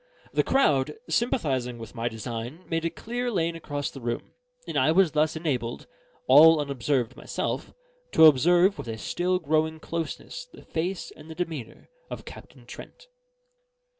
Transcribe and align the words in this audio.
The 0.33 0.41
crowd, 0.41 0.95
sympathising 1.07 1.77
with 1.77 1.93
my 1.93 2.09
design, 2.09 2.65
made 2.67 2.85
a 2.85 2.89
clear 2.89 3.29
lane 3.29 3.55
across 3.55 3.91
the 3.91 4.01
room; 4.01 4.33
and 4.67 4.75
I 4.75 4.91
was 4.91 5.11
thus 5.11 5.35
enabled, 5.35 5.85
all 6.27 6.59
unobserved 6.59 7.15
myself, 7.15 7.71
to 8.13 8.25
observe 8.25 8.79
with 8.79 8.87
a 8.87 8.97
still 8.97 9.37
growing 9.37 9.79
closeness 9.79 10.47
the 10.51 10.63
face 10.63 11.11
and 11.15 11.29
the 11.29 11.35
demeanour 11.35 11.87
of 12.09 12.25
Captain 12.25 12.65
Trent. 12.65 13.09